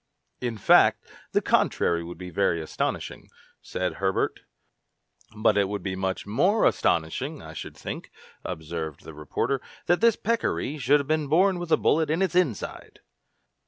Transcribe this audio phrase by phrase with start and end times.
[0.39, 3.29] "In fact, the contrary would be very astonishing,"
[3.61, 4.39] said Herbert.
[5.37, 8.09] "But it would be much more astonishing, I should think,"
[8.43, 12.33] observed the reporter, "that this peccary should have been born with a bullet in its
[12.33, 13.01] inside!"